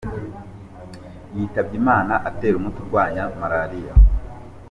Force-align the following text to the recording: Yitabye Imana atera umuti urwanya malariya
Yitabye 1.35 1.75
Imana 1.81 2.13
atera 2.29 2.55
umuti 2.57 2.77
urwanya 2.81 3.23
malariya 3.39 3.93